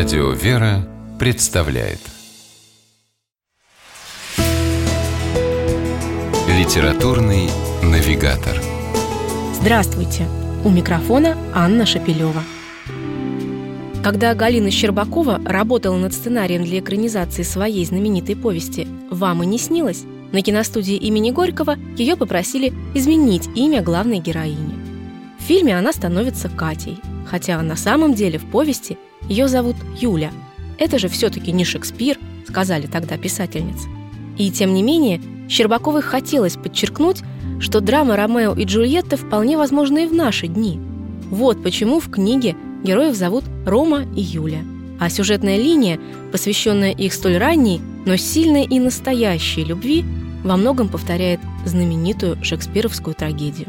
Радио 0.00 0.30
«Вера» 0.30 0.88
представляет 1.18 1.98
Литературный 6.48 7.50
навигатор 7.82 8.58
Здравствуйте! 9.60 10.26
У 10.64 10.70
микрофона 10.70 11.36
Анна 11.52 11.84
Шапилева. 11.84 12.42
Когда 14.02 14.34
Галина 14.34 14.70
Щербакова 14.70 15.38
работала 15.44 15.98
над 15.98 16.14
сценарием 16.14 16.64
для 16.64 16.78
экранизации 16.78 17.42
своей 17.42 17.84
знаменитой 17.84 18.36
повести 18.36 18.88
«Вам 19.10 19.42
и 19.42 19.46
не 19.46 19.58
снилось», 19.58 20.04
на 20.32 20.40
киностудии 20.40 20.96
имени 20.96 21.30
Горького 21.30 21.76
ее 21.98 22.16
попросили 22.16 22.72
изменить 22.94 23.50
имя 23.54 23.82
главной 23.82 24.20
героини. 24.20 24.78
В 25.38 25.42
фильме 25.42 25.76
она 25.76 25.92
становится 25.92 26.48
Катей, 26.48 26.96
хотя 27.30 27.62
на 27.62 27.76
самом 27.76 28.14
деле 28.14 28.38
в 28.38 28.44
повести 28.46 28.98
ее 29.28 29.46
зовут 29.46 29.76
Юля. 29.98 30.32
Это 30.78 30.98
же 30.98 31.08
все-таки 31.08 31.52
не 31.52 31.64
Шекспир, 31.64 32.18
сказали 32.48 32.86
тогда 32.86 33.16
писательницы. 33.16 33.88
И 34.36 34.50
тем 34.50 34.74
не 34.74 34.82
менее, 34.82 35.20
Щербаковой 35.48 36.02
хотелось 36.02 36.56
подчеркнуть, 36.56 37.22
что 37.60 37.80
драма 37.80 38.16
Ромео 38.16 38.54
и 38.54 38.64
Джульетта 38.64 39.16
вполне 39.16 39.56
возможна 39.56 39.98
и 39.98 40.06
в 40.06 40.14
наши 40.14 40.48
дни. 40.48 40.80
Вот 41.30 41.62
почему 41.62 42.00
в 42.00 42.10
книге 42.10 42.56
героев 42.82 43.14
зовут 43.14 43.44
Рома 43.64 44.04
и 44.16 44.20
Юля. 44.20 44.62
А 44.98 45.08
сюжетная 45.08 45.56
линия, 45.56 46.00
посвященная 46.32 46.92
их 46.92 47.12
столь 47.12 47.36
ранней, 47.36 47.80
но 48.06 48.16
сильной 48.16 48.64
и 48.64 48.80
настоящей 48.80 49.64
любви, 49.64 50.04
во 50.42 50.56
многом 50.56 50.88
повторяет 50.88 51.40
знаменитую 51.64 52.42
шекспировскую 52.42 53.14
трагедию. 53.14 53.68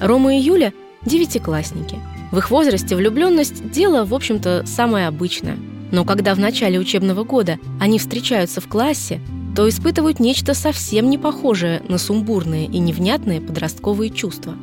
Рома 0.00 0.36
и 0.36 0.40
Юля– 0.40 0.72
девятиклассники. 1.06 1.98
В 2.32 2.38
их 2.38 2.50
возрасте 2.50 2.96
влюбленность– 2.96 3.70
дело, 3.72 4.06
в 4.06 4.14
общем-то, 4.14 4.64
самое 4.66 5.06
обычное. 5.06 5.58
Но 5.92 6.06
когда 6.06 6.34
в 6.34 6.38
начале 6.38 6.78
учебного 6.78 7.24
года 7.24 7.58
они 7.78 7.98
встречаются 7.98 8.62
в 8.62 8.68
классе, 8.68 9.20
то 9.54 9.68
испытывают 9.68 10.18
нечто 10.18 10.54
совсем 10.54 11.10
не 11.10 11.18
похожее 11.18 11.82
на 11.88 11.98
сумбурные 11.98 12.64
и 12.64 12.78
невнятные 12.78 13.42
подростковые 13.42 14.10
чувства. 14.10 14.54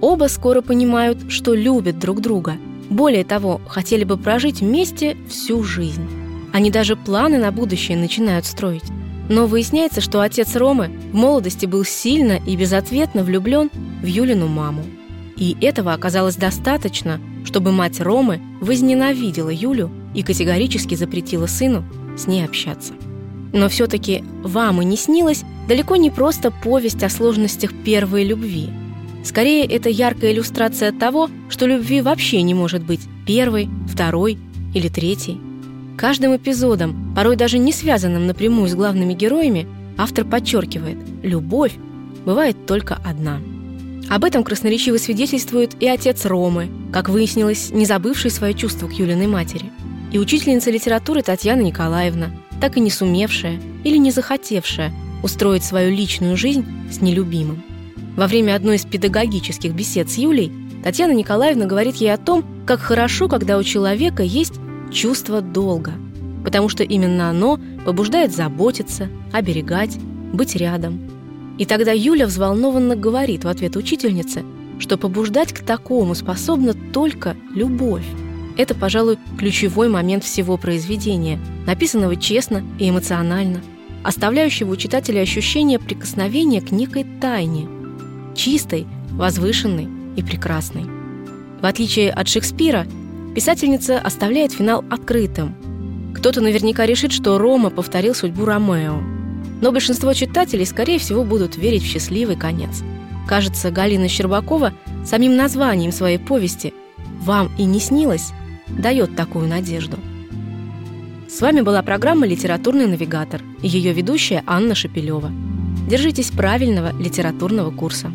Оба 0.00 0.26
скоро 0.26 0.62
понимают, 0.62 1.30
что 1.30 1.54
любят 1.54 2.00
друг 2.00 2.20
друга. 2.20 2.56
Более 2.90 3.24
того, 3.24 3.60
хотели 3.68 4.02
бы 4.02 4.16
прожить 4.16 4.60
вместе 4.60 5.16
всю 5.30 5.62
жизнь. 5.62 6.08
Они 6.52 6.72
даже 6.72 6.96
планы 6.96 7.38
на 7.38 7.52
будущее 7.52 7.96
начинают 7.96 8.46
строить. 8.46 8.84
Но 9.28 9.46
выясняется, 9.46 10.00
что 10.00 10.20
отец 10.20 10.56
Ромы 10.56 10.90
в 11.12 11.14
молодости 11.14 11.66
был 11.66 11.84
сильно 11.84 12.40
и 12.44 12.56
безответно 12.56 13.22
влюблен 13.22 13.70
в 14.02 14.06
Юлину 14.06 14.48
маму. 14.48 14.82
И 15.42 15.56
этого 15.60 15.92
оказалось 15.92 16.36
достаточно, 16.36 17.20
чтобы 17.44 17.72
мать 17.72 18.00
Ромы 18.00 18.40
возненавидела 18.60 19.50
Юлю 19.50 19.90
и 20.14 20.22
категорически 20.22 20.94
запретила 20.94 21.46
сыну 21.46 21.82
с 22.16 22.28
ней 22.28 22.44
общаться. 22.44 22.92
Но 23.52 23.68
все-таки 23.68 24.22
«Вам 24.44 24.80
и 24.82 24.84
не 24.84 24.96
снилось» 24.96 25.42
далеко 25.66 25.96
не 25.96 26.10
просто 26.12 26.52
повесть 26.52 27.02
о 27.02 27.08
сложностях 27.08 27.72
первой 27.84 28.22
любви. 28.22 28.68
Скорее, 29.24 29.66
это 29.66 29.88
яркая 29.88 30.30
иллюстрация 30.30 30.92
того, 30.92 31.28
что 31.48 31.66
любви 31.66 32.02
вообще 32.02 32.40
не 32.42 32.54
может 32.54 32.84
быть 32.84 33.00
первой, 33.26 33.68
второй 33.88 34.38
или 34.74 34.86
третьей. 34.86 35.40
Каждым 35.98 36.36
эпизодом, 36.36 37.16
порой 37.16 37.34
даже 37.34 37.58
не 37.58 37.72
связанным 37.72 38.28
напрямую 38.28 38.68
с 38.68 38.76
главными 38.76 39.12
героями, 39.12 39.66
автор 39.98 40.24
подчеркивает– 40.24 40.98
любовь 41.24 41.72
бывает 42.24 42.64
только 42.64 42.94
одна. 43.04 43.40
Об 44.08 44.24
этом 44.24 44.44
красноречиво 44.44 44.98
свидетельствует 44.98 45.80
и 45.80 45.88
отец 45.88 46.26
Ромы, 46.26 46.68
как 46.92 47.08
выяснилось, 47.08 47.70
не 47.70 47.86
забывший 47.86 48.30
свои 48.30 48.54
чувства 48.54 48.88
к 48.88 48.92
Юлиной 48.92 49.26
матери, 49.26 49.70
и 50.12 50.18
учительница 50.18 50.70
литературы 50.70 51.22
Татьяна 51.22 51.62
Николаевна, 51.62 52.30
так 52.60 52.76
и 52.76 52.80
не 52.80 52.90
сумевшая 52.90 53.60
или 53.84 53.96
не 53.96 54.10
захотевшая 54.10 54.92
устроить 55.22 55.64
свою 55.64 55.94
личную 55.94 56.36
жизнь 56.36 56.64
с 56.90 57.00
нелюбимым. 57.00 57.62
Во 58.16 58.26
время 58.26 58.54
одной 58.54 58.76
из 58.76 58.84
педагогических 58.84 59.72
бесед 59.72 60.10
с 60.10 60.18
Юлей 60.18 60.52
Татьяна 60.84 61.12
Николаевна 61.12 61.64
говорит 61.66 61.96
ей 61.96 62.12
о 62.12 62.18
том, 62.18 62.44
как 62.66 62.80
хорошо, 62.80 63.28
когда 63.28 63.56
у 63.56 63.62
человека 63.62 64.22
есть 64.22 64.54
чувство 64.92 65.40
долга, 65.40 65.92
потому 66.44 66.68
что 66.68 66.82
именно 66.82 67.30
оно 67.30 67.58
побуждает 67.84 68.34
заботиться, 68.34 69.08
оберегать, 69.32 69.96
быть 70.32 70.56
рядом. 70.56 71.00
И 71.62 71.64
тогда 71.64 71.92
Юля 71.92 72.26
взволнованно 72.26 72.96
говорит 72.96 73.44
в 73.44 73.48
ответ 73.48 73.76
учительнице, 73.76 74.42
что 74.80 74.98
побуждать 74.98 75.52
к 75.52 75.60
такому 75.60 76.16
способна 76.16 76.74
только 76.74 77.36
любовь. 77.54 78.02
Это, 78.56 78.74
пожалуй, 78.74 79.16
ключевой 79.38 79.88
момент 79.88 80.24
всего 80.24 80.56
произведения, 80.56 81.38
написанного 81.64 82.16
честно 82.16 82.64
и 82.80 82.90
эмоционально, 82.90 83.60
оставляющего 84.02 84.72
у 84.72 84.76
читателя 84.76 85.20
ощущение 85.20 85.78
прикосновения 85.78 86.60
к 86.60 86.72
некой 86.72 87.06
тайне, 87.20 87.68
чистой, 88.34 88.84
возвышенной 89.12 89.86
и 90.16 90.22
прекрасной. 90.24 90.86
В 91.60 91.64
отличие 91.64 92.10
от 92.10 92.26
Шекспира, 92.26 92.88
писательница 93.36 94.00
оставляет 94.00 94.50
финал 94.50 94.84
открытым. 94.90 95.54
Кто-то 96.12 96.40
наверняка 96.40 96.86
решит, 96.86 97.12
что 97.12 97.38
Рома 97.38 97.70
повторил 97.70 98.16
судьбу 98.16 98.46
Ромео. 98.46 99.21
Но 99.62 99.70
большинство 99.70 100.12
читателей, 100.12 100.66
скорее 100.66 100.98
всего, 100.98 101.24
будут 101.24 101.56
верить 101.56 101.84
в 101.84 101.86
счастливый 101.86 102.36
конец. 102.36 102.82
Кажется, 103.28 103.70
Галина 103.70 104.08
Щербакова 104.08 104.74
самим 105.06 105.36
названием 105.36 105.92
своей 105.92 106.18
повести 106.18 106.74
«Вам 107.20 107.50
и 107.56 107.64
не 107.64 107.78
снилось» 107.78 108.32
дает 108.68 109.14
такую 109.14 109.46
надежду. 109.46 109.98
С 111.28 111.40
вами 111.40 111.60
была 111.60 111.82
программа 111.82 112.26
«Литературный 112.26 112.88
навигатор» 112.88 113.40
и 113.62 113.68
ее 113.68 113.92
ведущая 113.92 114.42
Анна 114.46 114.74
Шапилева. 114.74 115.30
Держитесь 115.88 116.30
правильного 116.32 116.92
литературного 117.00 117.70
курса. 117.70 118.12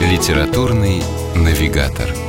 Литературный 0.00 1.02
навигатор. 1.36 2.23